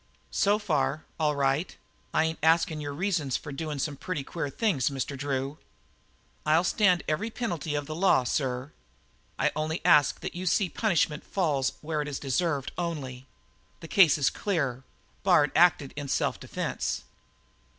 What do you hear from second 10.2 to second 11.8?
that you see that punishment falls